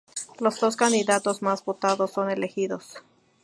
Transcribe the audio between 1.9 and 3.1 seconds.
son elegidos.